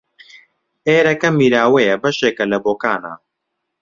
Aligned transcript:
ئێرەکە 0.87 1.29
میراوایە 1.39 1.95
بەشێکە 2.03 2.45
لە 2.51 2.57
بۆکانە 2.65 3.13